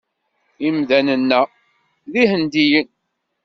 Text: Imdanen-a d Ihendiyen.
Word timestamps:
Imdanen-a 0.67 1.41
d 2.11 2.13
Ihendiyen. 2.21 2.87